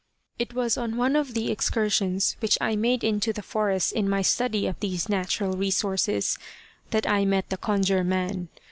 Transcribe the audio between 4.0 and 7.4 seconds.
my study of these natural resources, that I